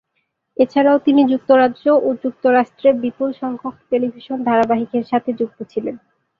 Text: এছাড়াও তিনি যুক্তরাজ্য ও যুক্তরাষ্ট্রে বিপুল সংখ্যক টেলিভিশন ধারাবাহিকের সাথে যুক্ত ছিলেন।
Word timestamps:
এছাড়াও 0.57 0.97
তিনি 1.05 1.21
যুক্তরাজ্য 1.31 1.85
ও 1.99 2.19
যুক্তরাষ্ট্রে 2.23 2.89
বিপুল 3.03 3.29
সংখ্যক 3.41 3.75
টেলিভিশন 3.89 4.37
ধারাবাহিকের 4.47 5.03
সাথে 5.11 5.29
যুক্ত 5.39 5.59
ছিলেন। 5.71 5.95